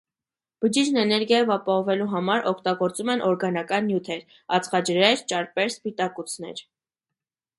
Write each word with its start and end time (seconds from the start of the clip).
Բջիջն 0.63 0.95
էներգիայով 1.01 1.51
ապահովելու 1.55 2.07
համար 2.13 2.47
օգտագործում 2.53 3.11
են 3.15 3.21
օրգանական 3.27 3.87
նյութեր՝ 3.91 4.25
ածխաջրեր, 4.59 5.23
ճարպեր, 5.33 5.71
սպիտակուցներ։ 5.75 6.65